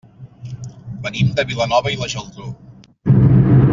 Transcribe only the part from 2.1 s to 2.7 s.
Geltrú.